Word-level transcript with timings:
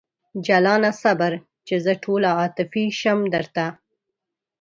جلانه 0.45 0.91
صبر! 1.01 1.31
چې 1.67 1.75
زه 1.85 1.91
ټوله 2.03 2.29
عاطفي 2.39 2.85
شم 2.99 3.19
درته 3.33 3.65